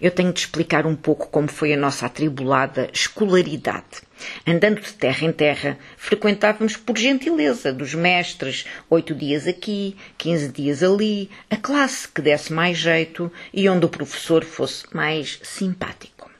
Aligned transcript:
eu 0.00 0.10
tenho 0.10 0.32
de 0.32 0.40
explicar 0.40 0.86
um 0.86 0.94
pouco 0.94 1.28
como 1.28 1.48
foi 1.48 1.72
a 1.72 1.76
nossa 1.76 2.06
atribulada 2.06 2.88
escolaridade. 2.92 4.02
Andando 4.46 4.80
de 4.80 4.92
terra 4.92 5.26
em 5.26 5.32
terra, 5.32 5.78
frequentávamos 5.96 6.76
por 6.76 6.96
gentileza 6.98 7.72
dos 7.72 7.94
mestres, 7.94 8.64
oito 8.90 9.14
dias 9.14 9.46
aqui, 9.46 9.96
quinze 10.16 10.48
dias 10.48 10.82
ali, 10.82 11.30
a 11.50 11.56
classe 11.56 12.08
que 12.08 12.20
desse 12.20 12.52
mais 12.52 12.76
jeito 12.78 13.32
e 13.52 13.68
onde 13.68 13.86
o 13.86 13.88
professor 13.88 14.44
fosse 14.44 14.84
mais 14.94 15.38
simpático. 15.42 16.30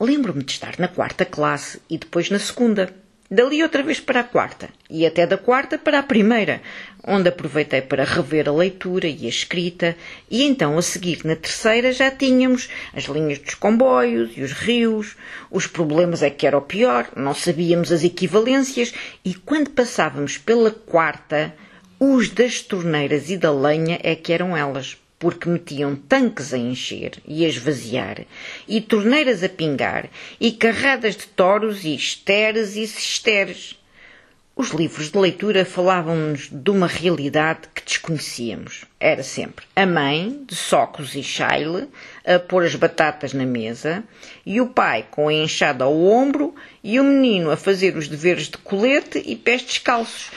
Lembro-me 0.00 0.42
de 0.42 0.52
estar 0.52 0.74
na 0.78 0.88
quarta 0.88 1.24
classe 1.24 1.80
e 1.88 1.96
depois 1.96 2.28
na 2.28 2.38
segunda 2.38 2.92
dali 3.32 3.62
outra 3.62 3.82
vez 3.82 3.98
para 3.98 4.20
a 4.20 4.24
quarta, 4.24 4.68
e 4.90 5.06
até 5.06 5.26
da 5.26 5.38
quarta 5.38 5.78
para 5.78 5.98
a 5.98 6.02
primeira, 6.02 6.60
onde 7.02 7.30
aproveitei 7.30 7.80
para 7.80 8.04
rever 8.04 8.46
a 8.46 8.52
leitura 8.52 9.08
e 9.08 9.24
a 9.24 9.28
escrita, 9.30 9.96
e 10.30 10.42
então 10.42 10.76
a 10.76 10.82
seguir 10.82 11.24
na 11.24 11.34
terceira 11.34 11.92
já 11.92 12.10
tínhamos 12.10 12.68
as 12.94 13.04
linhas 13.04 13.38
dos 13.38 13.54
comboios 13.54 14.32
e 14.36 14.42
os 14.42 14.52
rios, 14.52 15.16
os 15.50 15.66
problemas 15.66 16.22
é 16.22 16.28
que 16.28 16.46
era 16.46 16.58
o 16.58 16.60
pior, 16.60 17.08
não 17.16 17.34
sabíamos 17.34 17.90
as 17.90 18.04
equivalências, 18.04 18.92
e 19.24 19.32
quando 19.32 19.70
passávamos 19.70 20.36
pela 20.36 20.70
quarta, 20.70 21.54
os 21.98 22.28
das 22.28 22.60
torneiras 22.60 23.30
e 23.30 23.38
da 23.38 23.50
lenha 23.50 23.98
é 24.02 24.14
que 24.14 24.30
eram 24.30 24.54
elas, 24.54 24.98
porque 25.22 25.48
metiam 25.48 25.94
tanques 25.94 26.52
a 26.52 26.58
encher 26.58 27.12
e 27.24 27.44
a 27.44 27.48
esvaziar, 27.48 28.26
e 28.66 28.80
torneiras 28.80 29.44
a 29.44 29.48
pingar, 29.48 30.10
e 30.40 30.50
carradas 30.50 31.14
de 31.14 31.28
toros 31.28 31.84
e 31.84 31.94
esteres 31.94 32.74
e 32.74 32.84
cisteres. 32.88 33.80
Os 34.62 34.70
livros 34.70 35.10
de 35.10 35.18
leitura 35.18 35.64
falavam-nos 35.64 36.48
de 36.48 36.70
uma 36.70 36.86
realidade 36.86 37.62
que 37.74 37.84
desconhecíamos. 37.84 38.84
Era 39.00 39.24
sempre 39.24 39.66
a 39.74 39.84
mãe, 39.84 40.44
de 40.46 40.54
socos 40.54 41.16
e 41.16 41.22
chaile, 41.24 41.88
a 42.24 42.38
pôr 42.38 42.62
as 42.62 42.76
batatas 42.76 43.32
na 43.32 43.44
mesa, 43.44 44.04
e 44.46 44.60
o 44.60 44.68
pai 44.68 45.04
com 45.10 45.26
a 45.26 45.32
enxada 45.32 45.82
ao 45.82 46.00
ombro, 46.00 46.54
e 46.80 47.00
o 47.00 47.02
menino 47.02 47.50
a 47.50 47.56
fazer 47.56 47.96
os 47.96 48.06
deveres 48.06 48.44
de 48.44 48.58
colete 48.58 49.20
e 49.26 49.34
pés 49.34 49.62
descalços. 49.62 50.30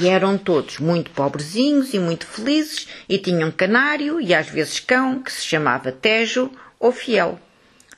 E 0.00 0.06
eram 0.06 0.38
todos 0.38 0.78
muito 0.78 1.10
pobrezinhos 1.10 1.92
e 1.92 1.98
muito 1.98 2.24
felizes, 2.24 2.86
e 3.08 3.18
tinham 3.18 3.50
canário 3.50 4.20
e 4.20 4.32
às 4.32 4.48
vezes 4.48 4.78
cão, 4.78 5.20
que 5.20 5.32
se 5.32 5.44
chamava 5.44 5.90
Tejo 5.90 6.52
ou 6.78 6.92
Fiel. 6.92 7.36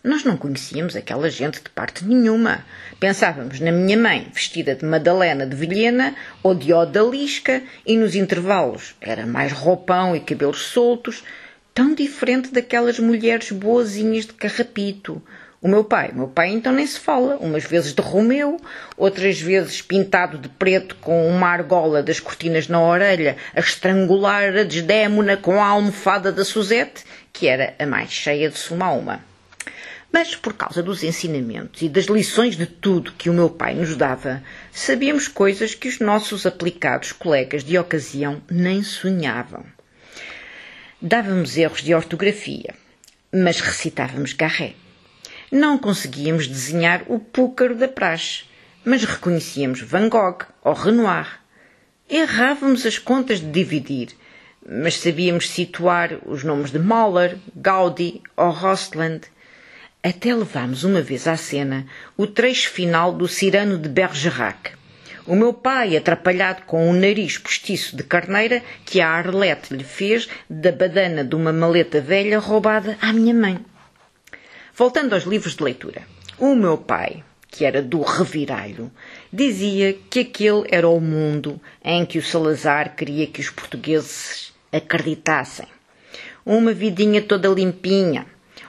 Nós 0.05 0.22
não 0.22 0.36
conhecíamos 0.36 0.94
aquela 0.94 1.30
gente 1.30 1.62
de 1.62 1.70
parte 1.70 2.05
nenhuma. 2.05 2.62
Pensávamos 3.00 3.58
na 3.58 3.72
minha 3.72 3.97
mãe, 3.97 4.28
vestida 4.34 4.74
de 4.74 4.84
Madalena 4.84 5.46
de 5.46 5.56
Vilhena 5.56 6.14
ou 6.42 6.55
de 6.55 6.74
Odalisca, 6.74 7.62
e 7.86 7.96
nos 7.96 8.14
intervalos 8.14 8.94
era 9.00 9.24
mais 9.24 9.50
roupão 9.50 10.14
e 10.14 10.20
cabelos 10.20 10.66
soltos, 10.66 11.24
tão 11.72 11.94
diferente 11.94 12.52
daquelas 12.52 12.98
mulheres 12.98 13.50
boazinhas 13.50 14.27
de 14.27 14.34
carrapito. 14.34 15.22
O 15.62 15.69
meu 15.69 15.83
pai, 15.83 16.12
meu 16.12 16.28
pai 16.28 16.50
então 16.50 16.74
nem 16.74 16.86
se 16.86 17.00
fala, 17.00 17.39
umas 17.39 17.64
vezes 17.64 17.94
de 17.94 18.02
Romeu, 18.02 18.61
outras 18.98 19.41
vezes 19.41 19.80
pintado 19.80 20.36
de 20.36 20.50
preto 20.50 20.96
com 20.96 21.27
uma 21.27 21.48
argola 21.48 22.02
das 22.02 22.20
cortinas 22.20 22.68
na 22.68 22.78
orelha, 22.78 23.39
a 23.56 23.61
estrangular 23.61 24.55
a 24.55 24.64
desdémona 24.64 25.39
com 25.39 25.62
a 25.62 25.68
almofada 25.68 26.30
da 26.30 26.44
Suzette, 26.44 27.06
que 27.33 27.46
era 27.46 27.74
a 27.78 27.86
mais 27.86 28.12
cheia 28.12 28.50
de 28.50 28.58
suma 28.58 28.91
uma. 28.91 29.33
Mas 30.14 30.36
por 30.36 30.52
causa 30.54 30.80
dos 30.80 31.02
ensinamentos 31.02 31.82
e 31.82 31.88
das 31.88 32.04
lições 32.04 32.56
de 32.56 32.66
tudo 32.66 33.14
que 33.18 33.28
o 33.28 33.32
meu 33.32 33.50
pai 33.50 33.74
nos 33.74 33.96
dava, 33.96 34.44
sabíamos 34.70 35.26
coisas 35.26 35.74
que 35.74 35.88
os 35.88 35.98
nossos 35.98 36.46
aplicados 36.46 37.10
colegas 37.10 37.64
de 37.64 37.76
ocasião 37.76 38.40
nem 38.48 38.80
sonhavam. 38.84 39.64
Dávamos 41.02 41.56
erros 41.56 41.82
de 41.82 41.92
ortografia, 41.92 42.76
mas 43.32 43.58
recitávamos 43.58 44.34
Garré. 44.34 44.74
Não 45.50 45.76
conseguíamos 45.76 46.46
desenhar 46.46 47.02
o 47.08 47.18
púcaro 47.18 47.74
da 47.74 47.88
praxe, 47.88 48.44
mas 48.84 49.02
reconhecíamos 49.02 49.80
Van 49.80 50.08
Gogh 50.08 50.46
ou 50.62 50.74
Renoir. 50.74 51.40
Errávamos 52.08 52.86
as 52.86 52.98
contas 52.98 53.40
de 53.40 53.50
dividir, 53.50 54.10
mas 54.64 54.94
sabíamos 54.94 55.50
situar 55.50 56.20
os 56.24 56.44
nomes 56.44 56.70
de 56.70 56.78
Mahler, 56.78 57.36
Gaudi 57.56 58.22
ou 58.36 58.50
Rostland 58.52 59.33
até 60.04 60.34
levámos 60.34 60.84
uma 60.84 61.00
vez 61.00 61.26
à 61.26 61.34
cena 61.34 61.86
o 62.14 62.26
trecho 62.26 62.68
final 62.68 63.10
do 63.10 63.26
Cirano 63.26 63.78
de 63.78 63.88
Bergerac. 63.88 64.72
O 65.26 65.34
meu 65.34 65.54
pai, 65.54 65.96
atrapalhado 65.96 66.64
com 66.66 66.90
o 66.90 66.92
nariz 66.92 67.38
postiço 67.38 67.96
de 67.96 68.02
carneira 68.02 68.62
que 68.84 69.00
a 69.00 69.08
Arlete 69.08 69.74
lhe 69.74 69.82
fez 69.82 70.28
da 70.50 70.70
badana 70.70 71.24
de 71.24 71.34
uma 71.34 71.54
maleta 71.54 72.02
velha 72.02 72.38
roubada 72.38 72.98
à 73.00 73.14
minha 73.14 73.32
mãe. 73.32 73.58
Voltando 74.74 75.14
aos 75.14 75.24
livros 75.24 75.56
de 75.56 75.64
leitura. 75.64 76.02
O 76.38 76.54
meu 76.54 76.76
pai, 76.76 77.24
que 77.48 77.64
era 77.64 77.80
do 77.80 78.02
reviralho, 78.02 78.92
dizia 79.32 79.94
que 80.10 80.20
aquele 80.20 80.64
era 80.70 80.86
o 80.86 81.00
mundo 81.00 81.58
em 81.82 82.04
que 82.04 82.18
o 82.18 82.22
Salazar 82.22 82.94
queria 82.94 83.26
que 83.26 83.40
os 83.40 83.48
portugueses 83.48 84.52
acreditassem. 84.70 85.66
Uma 86.44 86.74
vidinha 86.74 87.22
toda 87.22 87.48
limpinha, 87.48 88.26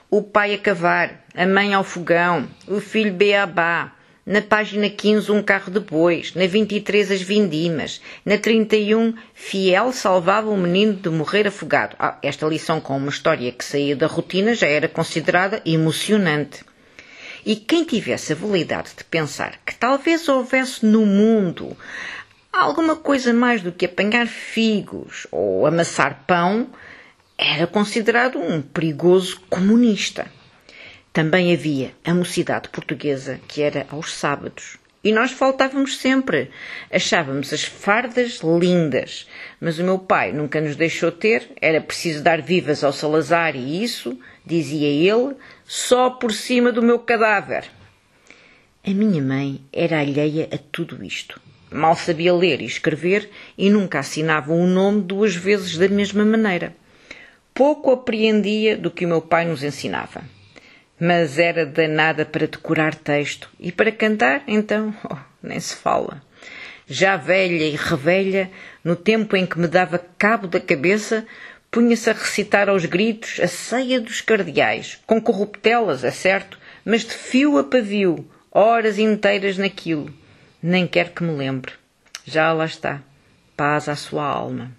o 0.10 0.22
pai 0.22 0.54
a 0.54 0.58
cavar, 0.58 1.26
a 1.34 1.46
mãe 1.46 1.74
ao 1.74 1.84
fogão, 1.84 2.48
o 2.68 2.80
filho 2.80 3.14
beabá, 3.14 3.94
na 4.26 4.42
página 4.42 4.90
15 4.90 5.32
um 5.32 5.44
carro 5.44 5.72
de 5.72 5.80
bois, 5.80 6.34
na 6.34 6.48
23 6.48 7.12
as 7.12 7.22
vindimas, 7.22 8.02
na 8.26 8.38
31 8.38 9.14
fiel 9.34 9.92
salvava 9.92 10.50
o 10.50 10.58
menino 10.58 10.94
de 10.94 11.10
morrer 11.10 11.48
afogado. 11.48 11.96
Ah, 12.00 12.18
esta 12.24 12.48
lição 12.48 12.82
com 12.82 12.98
uma 12.98 13.10
história 13.10 13.52
que 13.52 13.64
saía 13.64 13.96
da 13.96 14.08
rotina 14.08 14.56
já 14.56 14.68
era 14.68 14.88
considerada 14.88 15.62
emocionante. 15.64 16.64
E 17.46 17.56
quem 17.56 17.84
tivesse 17.84 18.34
a 18.34 18.36
validade 18.36 18.90
de 18.98 19.04
pensar 19.04 19.60
que 19.64 19.76
talvez 19.76 20.28
houvesse 20.28 20.84
no 20.84 21.06
mundo 21.06 21.78
alguma 22.52 22.96
coisa 22.96 23.32
mais 23.32 23.62
do 23.62 23.72
que 23.72 23.86
apanhar 23.86 24.26
figos 24.26 25.28
ou 25.32 25.68
amassar 25.68 26.24
pão, 26.26 26.68
era 27.38 27.68
considerado 27.68 28.40
um 28.40 28.62
perigoso 28.62 29.42
comunista. 29.50 30.28
Também 31.12 31.54
havia 31.54 31.92
a 32.04 32.14
mocidade 32.14 32.70
portuguesa, 32.70 33.40
que 33.48 33.62
era 33.62 33.86
aos 33.90 34.14
sábados. 34.14 34.78
E 35.04 35.12
nós 35.12 35.32
faltávamos 35.32 35.98
sempre. 35.98 36.50
Achávamos 36.92 37.54
as 37.54 37.64
fardas 37.64 38.40
lindas, 38.42 39.28
mas 39.60 39.78
o 39.78 39.84
meu 39.84 40.00
pai 40.00 40.32
nunca 40.32 40.60
nos 40.60 40.76
deixou 40.76 41.12
ter. 41.12 41.52
Era 41.62 41.80
preciso 41.80 42.24
dar 42.24 42.42
vivas 42.42 42.84
ao 42.84 42.92
Salazar 42.92 43.56
e 43.56 43.84
isso, 43.84 44.18
dizia 44.46 44.88
ele, 44.88 45.36
só 45.66 46.10
por 46.10 46.34
cima 46.34 46.72
do 46.72 46.82
meu 46.82 47.00
cadáver. 47.00 47.66
A 48.84 48.92
minha 48.92 49.22
mãe 49.22 49.62
era 49.72 50.00
alheia 50.00 50.50
a 50.52 50.58
tudo 50.58 51.04
isto. 51.04 51.40
Mal 51.70 51.96
sabia 51.96 52.34
ler 52.34 52.62
e 52.62 52.66
escrever 52.66 53.30
e 53.58 53.70
nunca 53.70 54.00
assinava 54.00 54.54
um 54.54 54.66
nome 54.66 55.02
duas 55.02 55.36
vezes 55.36 55.78
da 55.78 55.88
mesma 55.88 56.24
maneira 56.26 56.76
pouco 57.56 57.90
apreendia 57.90 58.76
do 58.76 58.92
que 58.92 59.06
o 59.06 59.08
meu 59.08 59.22
pai 59.22 59.46
nos 59.46 59.64
ensinava. 59.64 60.22
Mas 61.00 61.40
era 61.40 61.66
danada 61.66 62.26
para 62.26 62.48
decorar 62.48 62.94
texto 62.94 63.50
e 63.58 63.72
para 63.72 63.94
cantar, 63.94 64.44
então, 64.46 64.94
oh, 65.10 65.16
nem 65.42 65.60
se 65.60 65.76
fala. 65.76 66.22
Já 66.86 67.16
velha 67.16 67.66
e 67.66 67.76
revelha, 67.76 68.52
no 68.84 68.96
tempo 68.96 69.36
em 69.38 69.46
que 69.46 69.58
me 69.58 69.68
dava 69.68 70.06
cabo 70.18 70.48
da 70.48 70.60
cabeça, 70.60 71.26
punha-se 71.72 72.10
a 72.10 72.14
recitar 72.14 72.70
aos 72.70 72.86
gritos 72.86 73.40
a 73.40 73.48
ceia 73.48 74.00
dos 74.02 74.20
cardeais, 74.20 75.00
com 75.08 75.20
corruptelas, 75.22 76.04
é 76.04 76.12
certo, 76.12 76.60
mas 76.84 77.04
de 77.04 77.14
fio 77.14 77.58
a 77.58 77.64
pavio, 77.64 78.30
horas 78.52 79.00
inteiras 79.00 79.58
naquilo. 79.58 80.14
Nem 80.62 80.86
quer 80.86 81.12
que 81.12 81.24
me 81.24 81.32
lembre. 81.32 81.72
Já 82.26 82.52
lá 82.52 82.66
está. 82.66 83.02
Paz 83.56 83.88
à 83.88 83.96
sua 83.96 84.26
alma. 84.26 84.72